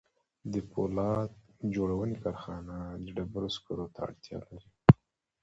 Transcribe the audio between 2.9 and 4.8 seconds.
د ډبرو سکارو ته اړتیا لري